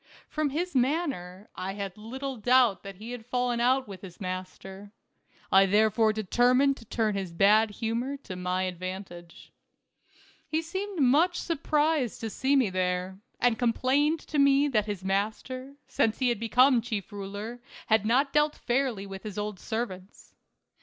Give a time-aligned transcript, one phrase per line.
[0.27, 4.17] From his manner, I had little doubt that he had fallen out with his 230
[4.55, 4.85] THE CARAVAN'.
[4.89, 4.93] master.
[5.51, 9.51] I therefore determined to turn his bad humor to my advantage.
[10.47, 15.75] He seemed much surprised to see me there, and complained to me that his master,
[15.87, 20.33] since he had become chief ruler, had not dealt fairly with his old servants.